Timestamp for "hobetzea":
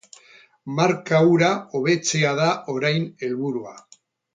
1.81-2.35